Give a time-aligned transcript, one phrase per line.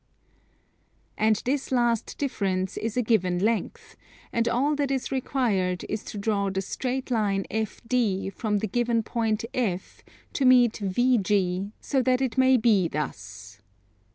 [1.15, 3.95] And this last difference is a given length:
[4.33, 9.03] and all that is required is to draw the straight line FD from the given
[9.03, 10.01] point F
[10.33, 13.61] to meet VG so that it may be thus.